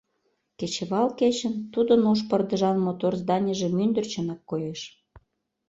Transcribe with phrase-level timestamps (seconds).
[0.59, 4.81] Кечывал кечын тудын ош пырдыжан мотор зданийже мӱндырчынак коеш.